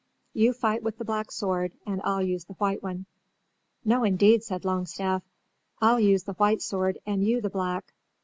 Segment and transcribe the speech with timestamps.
[0.33, 3.05] "You fight with the black sword and I'll use the white one."
[3.85, 5.21] "No indeed," said Longstaff.
[5.79, 7.93] "I'll use the white sword and you the black.